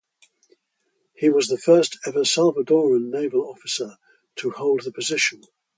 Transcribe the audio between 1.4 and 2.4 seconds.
the first ever